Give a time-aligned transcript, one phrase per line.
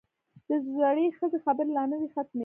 [0.47, 2.39] د زړې ښځې خبرې لا نه وې ختمې.